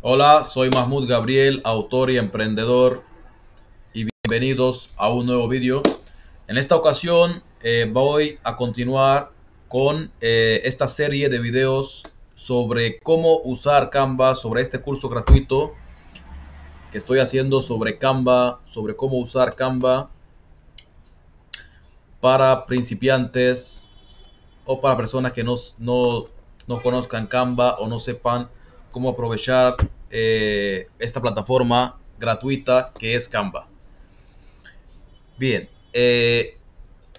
[0.00, 3.02] Hola, soy Mahmoud Gabriel, autor y emprendedor
[3.92, 5.82] y bienvenidos a un nuevo vídeo.
[6.46, 9.32] En esta ocasión eh, voy a continuar
[9.66, 12.04] con eh, esta serie de videos
[12.36, 15.74] sobre cómo usar Canva, sobre este curso gratuito
[16.92, 20.10] que estoy haciendo sobre Canva, sobre cómo usar Canva
[22.20, 23.88] para principiantes
[24.64, 26.26] o para personas que no, no,
[26.68, 28.48] no conozcan Canva o no sepan
[28.90, 29.76] cómo aprovechar
[30.10, 33.68] eh, esta plataforma gratuita que es Canva.
[35.38, 36.56] Bien, eh,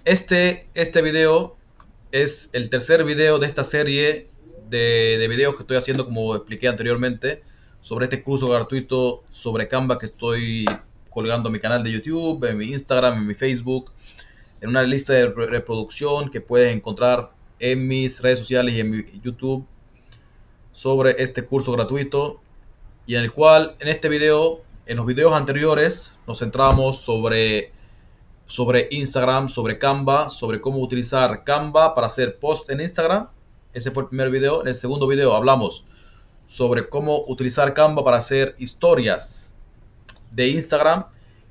[0.04, 1.56] este, este video
[2.12, 4.28] es el tercer video de esta serie
[4.68, 7.42] de, de videos que estoy haciendo, como expliqué anteriormente,
[7.80, 10.66] sobre este curso gratuito sobre Canva que estoy
[11.08, 13.90] colgando en mi canal de YouTube, en mi Instagram, en mi Facebook,
[14.60, 19.04] en una lista de reproducción que puedes encontrar en mis redes sociales y en mi
[19.22, 19.66] YouTube
[20.72, 22.40] sobre este curso gratuito
[23.06, 27.72] y en el cual en este video, en los videos anteriores, nos centramos sobre,
[28.46, 33.28] sobre Instagram, sobre Canva, sobre cómo utilizar Canva para hacer post en Instagram.
[33.72, 34.62] Ese fue el primer video.
[34.62, 35.84] En el segundo video hablamos
[36.46, 39.54] sobre cómo utilizar Canva para hacer historias
[40.30, 41.06] de Instagram.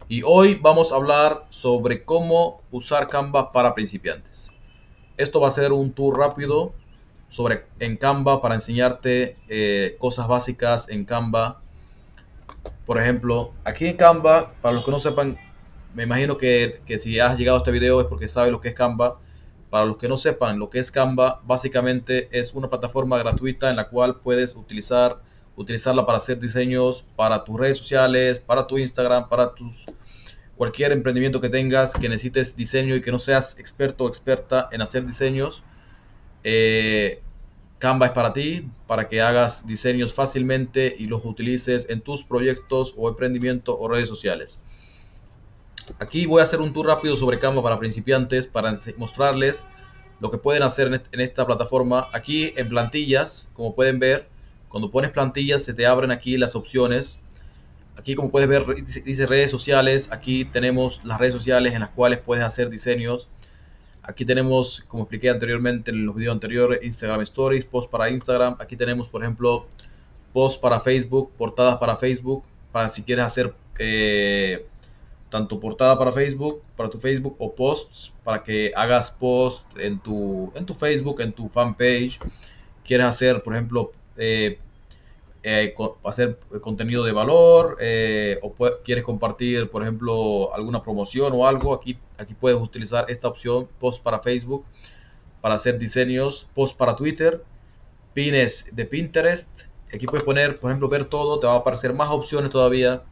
[0.07, 4.51] Y hoy vamos a hablar sobre cómo usar Canva para principiantes.
[5.17, 6.73] Esto va a ser un tour rápido
[7.29, 11.61] sobre en Canva para enseñarte eh, cosas básicas en Canva.
[12.85, 15.37] Por ejemplo, aquí en Canva, para los que no sepan,
[15.93, 18.69] me imagino que, que, si has llegado a este video es porque sabes lo que
[18.69, 19.19] es Canva.
[19.69, 23.75] Para los que no sepan lo que es Canva, básicamente es una plataforma gratuita en
[23.75, 25.21] la cual puedes utilizar,
[25.55, 29.85] utilizarla para hacer diseños para tus redes sociales, para tu Instagram, para tus
[30.57, 34.81] cualquier emprendimiento que tengas que necesites diseño y que no seas experto o experta en
[34.81, 35.63] hacer diseños
[36.43, 37.21] eh,
[37.79, 42.93] Canva es para ti, para que hagas diseños fácilmente y los utilices en tus proyectos
[42.97, 44.59] o emprendimiento o redes sociales.
[45.99, 49.67] Aquí voy a hacer un tour rápido sobre Canva para principiantes para mostrarles
[50.19, 52.09] lo que pueden hacer en esta plataforma.
[52.13, 54.27] Aquí en plantillas, como pueden ver,
[54.67, 57.21] cuando pones plantillas se te abren aquí las opciones.
[57.97, 60.11] Aquí como puedes ver dice redes sociales.
[60.11, 63.27] Aquí tenemos las redes sociales en las cuales puedes hacer diseños
[64.09, 68.55] Aquí tenemos, como expliqué anteriormente en los videos anteriores, Instagram Stories, post para Instagram.
[68.57, 69.67] Aquí tenemos, por ejemplo,
[70.33, 74.65] post para Facebook, portadas para Facebook, para si quieres hacer eh,
[75.29, 80.51] tanto portada para Facebook, para tu Facebook, o posts, para que hagas post en tu,
[80.55, 82.17] en tu Facebook, en tu fanpage.
[82.83, 84.57] Quieres hacer, por ejemplo, eh,
[85.43, 85.73] eh,
[86.03, 91.97] hacer contenido de valor eh, o quieres compartir, por ejemplo, alguna promoción o algo, aquí,
[92.17, 94.65] aquí puedes utilizar esta opción, post para Facebook,
[95.41, 97.43] para hacer diseños, post para Twitter,
[98.13, 99.61] pines de Pinterest.
[99.93, 103.03] Aquí puedes poner, por ejemplo, ver todo, te va a aparecer más opciones todavía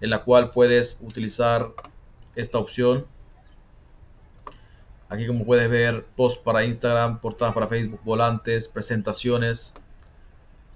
[0.00, 1.72] en la cual puedes utilizar
[2.34, 3.06] esta opción.
[5.08, 9.74] Aquí como puedes ver, post para Instagram, portadas para Facebook, volantes, presentaciones,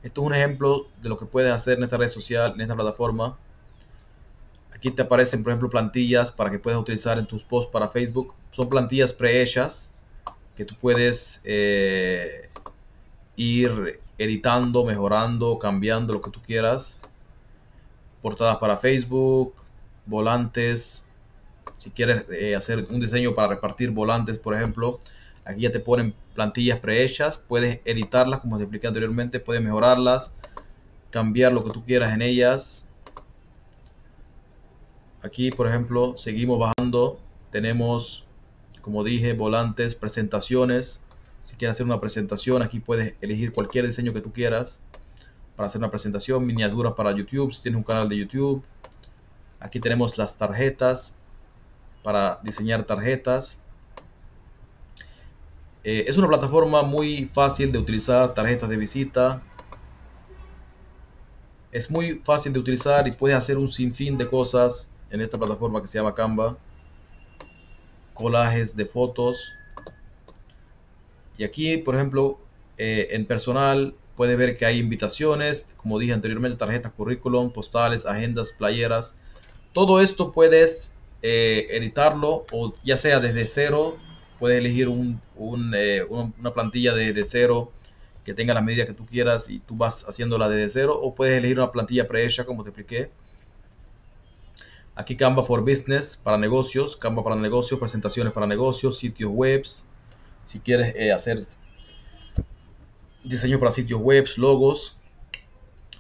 [0.06, 2.76] esto es un ejemplo de lo que puedes hacer en esta red social, en esta
[2.76, 3.36] plataforma.
[4.72, 8.32] Aquí te aparecen, por ejemplo, plantillas para que puedas utilizar en tus posts para Facebook.
[8.52, 9.94] Son plantillas prehechas
[10.54, 12.48] que tú puedes eh,
[13.34, 17.00] ir editando, mejorando, cambiando lo que tú quieras.
[18.22, 19.54] Portadas para Facebook,
[20.06, 21.06] volantes.
[21.78, 25.00] Si quieres eh, hacer un diseño para repartir volantes, por ejemplo,
[25.46, 30.32] Aquí ya te ponen plantillas prehechas, puedes editarlas como te expliqué anteriormente, puedes mejorarlas,
[31.10, 32.86] cambiar lo que tú quieras en ellas.
[35.22, 37.20] Aquí, por ejemplo, seguimos bajando,
[37.52, 38.24] tenemos,
[38.82, 41.02] como dije, volantes, presentaciones.
[41.42, 44.82] Si quieres hacer una presentación, aquí puedes elegir cualquier diseño que tú quieras
[45.54, 48.64] para hacer una presentación, miniaturas para YouTube, si tienes un canal de YouTube.
[49.60, 51.14] Aquí tenemos las tarjetas
[52.02, 53.62] para diseñar tarjetas.
[55.88, 59.40] Eh, es una plataforma muy fácil de utilizar, tarjetas de visita.
[61.70, 65.80] Es muy fácil de utilizar y puedes hacer un sinfín de cosas en esta plataforma
[65.80, 66.58] que se llama Canva.
[68.14, 69.54] Colajes de fotos.
[71.38, 72.40] Y aquí, por ejemplo,
[72.78, 78.52] eh, en personal puedes ver que hay invitaciones, como dije anteriormente, tarjetas, currículum, postales, agendas,
[78.52, 79.14] playeras.
[79.72, 83.98] Todo esto puedes eh, editarlo o ya sea desde cero
[84.38, 84.88] puedes elegir
[85.74, 87.72] eh, una plantilla de, cero
[88.24, 91.38] que tenga las medidas que tú quieras y tú vas haciéndola desde cero o puedes
[91.38, 93.10] elegir una plantilla prehecha como te expliqué.
[94.94, 99.86] Aquí Canva for Business para negocios, Canva para negocios, presentaciones para negocios, sitios webs.
[100.44, 101.40] Si quieres eh, hacer
[103.22, 104.96] diseño para sitios webs, logos.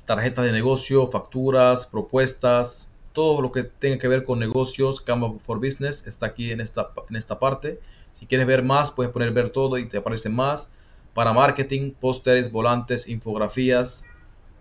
[0.06, 5.58] tarjetas de negocio, facturas, propuestas, todo lo que tenga que ver con negocios, Canva for
[5.58, 7.80] Business está aquí en esta, en esta parte.
[8.16, 10.70] Si quieres ver más, puedes poner ver todo y te aparece más.
[11.12, 14.04] Para marketing, pósteres, volantes, infografías,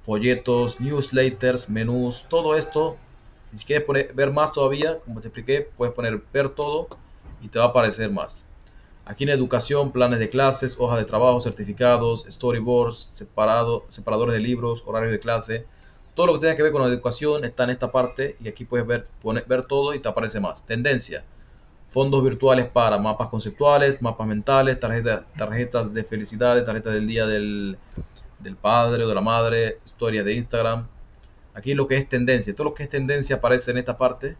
[0.01, 2.97] folletos, newsletters, menús, todo esto.
[3.55, 6.89] Si quieres poner, ver más todavía, como te expliqué, puedes poner ver todo
[7.41, 8.49] y te va a aparecer más.
[9.05, 14.83] Aquí en educación, planes de clases, hojas de trabajo, certificados, storyboards, separado, separadores de libros,
[14.85, 15.65] horarios de clase.
[16.13, 18.65] Todo lo que tenga que ver con la educación está en esta parte y aquí
[18.65, 20.65] puedes ver, poner, ver todo y te aparece más.
[20.65, 21.23] Tendencia.
[21.95, 27.77] Fondos virtuales para mapas conceptuales, mapas mentales, tarjetas, tarjetas de felicidades, tarjetas del día del,
[28.39, 30.89] del padre o de la madre, historias de Instagram.
[31.53, 32.53] Aquí lo que es tendencia.
[32.53, 34.35] Todo lo que es tendencia aparece en esta parte.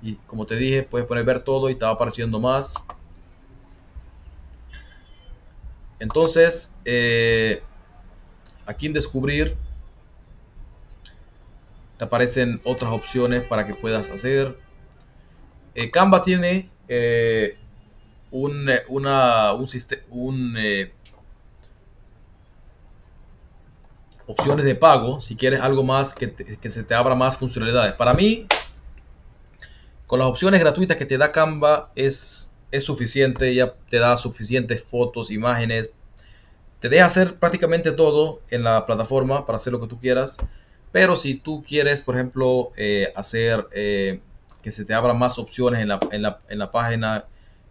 [0.00, 2.76] Y como te dije, puedes poner ver todo y te va apareciendo más.
[5.98, 7.64] Entonces, eh,
[8.64, 9.56] aquí en descubrir
[11.96, 14.56] te aparecen otras opciones para que puedas hacer.
[15.74, 17.56] Eh, Canva tiene eh,
[18.30, 19.66] un, una, un,
[20.10, 20.56] un
[24.26, 27.94] opciones de pago si quieres algo más que, que, se te abra más funcionalidades.
[27.94, 28.46] Para mí,
[30.06, 34.82] con las opciones gratuitas que te da Canva es es suficiente, ya te da suficientes
[34.82, 35.92] fotos, imágenes.
[36.80, 40.38] Te deja hacer prácticamente todo en la plataforma para hacer lo que tú quieras.
[40.90, 44.20] Pero si tú quieres, por ejemplo, eh, hacer eh,
[44.62, 47.24] que se te abran más opciones en la, en, la, en la, página,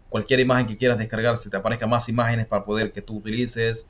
[0.08, 3.88] cualquier imagen que quieras descargar, se te aparezca más imágenes para poder que tú utilices,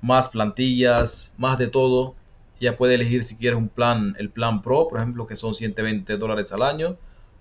[0.00, 2.14] más plantillas, más de todo.
[2.60, 6.16] Ya puedes elegir si quieres un plan, el plan Pro, por ejemplo, que son 120
[6.16, 6.96] dólares al año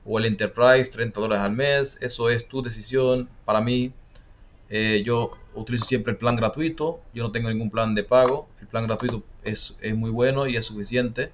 [0.06, 1.98] o el Enterprise 30 dólares al mes.
[2.02, 3.30] Eso es tu decisión.
[3.46, 3.94] Para mí,
[4.70, 7.02] eh, yo utilizo siempre el plan gratuito.
[7.14, 8.50] Yo no tengo ningún plan de pago.
[8.60, 11.32] El plan gratuito es, es muy bueno y es suficiente.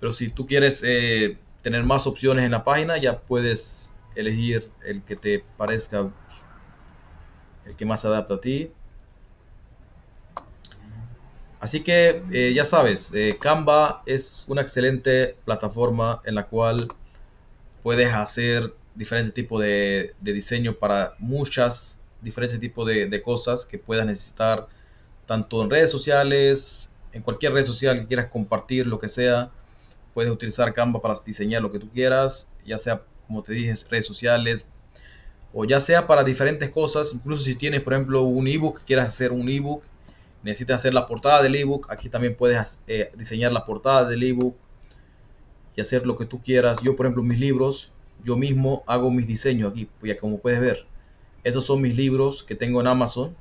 [0.00, 5.02] Pero si tú quieres eh, tener más opciones en la página, ya puedes elegir el
[5.02, 6.12] que te parezca
[7.64, 8.70] el que más adapta a ti.
[11.58, 16.88] Así que eh, ya sabes, Canva es una excelente plataforma en la cual
[17.82, 24.68] puedes hacer diferentes tipos de, diseño para muchas diferentes tipos de, cosas que puedas necesitar
[25.24, 29.50] tanto en redes sociales, en cualquier red social que quieras compartir, lo que sea,
[30.14, 34.06] puedes utilizar Canva para diseñar lo que tú quieras, ya sea, como te dije, redes
[34.06, 34.70] sociales,
[35.52, 39.32] o ya sea para diferentes cosas, incluso si tienes, por ejemplo, un ebook, quieras hacer
[39.32, 39.84] un ebook,
[40.42, 44.56] necesitas hacer la portada del ebook, aquí también puedes eh, diseñar la portada del ebook,
[45.76, 46.80] y hacer lo que tú quieras.
[46.82, 50.86] Yo, por ejemplo, mis libros, yo mismo hago mis diseños aquí, ya como puedes ver.
[51.42, 53.36] Estos son mis libros que tengo en Amazon.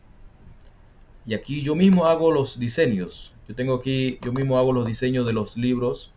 [1.25, 3.33] Y aquí yo mismo hago los diseños.
[3.47, 6.11] Yo tengo aquí, yo mismo hago los diseños de los libros.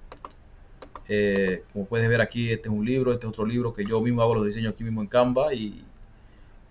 [1.08, 4.00] Eh, como puedes ver aquí, este es un libro, este es otro libro que yo
[4.00, 5.55] mismo hago los diseños aquí mismo en Canva.
[5.55, 5.82] Y,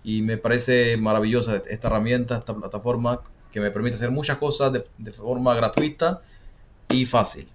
[0.04, 5.52] me parece maravillosa esta herramienta, esta plataforma que me permite hacer muchas cosas de, forma
[5.56, 6.20] gratuita
[6.88, 7.48] y fácil.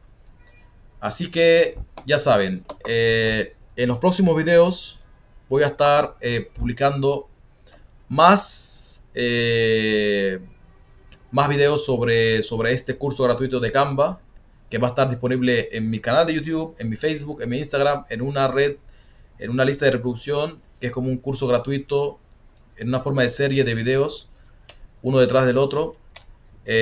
[1.00, 5.00] Así que ya saben, eh, en los próximos videos
[5.48, 7.30] voy a estar eh, publicando
[8.10, 9.01] más,
[11.31, 14.19] más videos sobre, sobre este curso gratuito de Canva
[14.72, 17.58] que va a estar disponible en mi canal de YouTube, en mi Facebook, en mi
[17.58, 18.78] Instagram, en una red,
[19.38, 22.20] en una lista de reproducción que es como un curso gratuito
[22.78, 24.30] en una forma de serie de videos,
[25.04, 25.96] uno detrás del otro.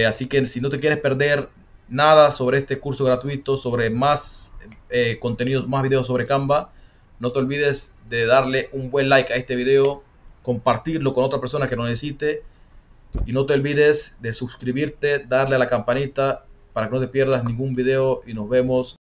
[0.07, 1.49] así que si no te quieres perder
[1.89, 4.53] nada sobre este curso gratuito, sobre más
[4.89, 6.71] eh, contenidos, más videos sobre Canva,
[7.19, 10.03] no te olvides de darle un buen like a este video,
[10.43, 12.43] compartirlo con otra persona que lo necesite
[13.25, 17.43] y no te olvides de suscribirte, darle a la campanita para que no te pierdas
[17.43, 18.97] ningún video y nos vemos